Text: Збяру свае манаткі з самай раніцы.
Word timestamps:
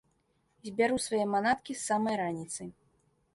Збяру 0.69 0.97
свае 1.07 1.19
манаткі 1.33 1.71
з 1.75 1.81
самай 1.89 2.15
раніцы. 2.23 2.61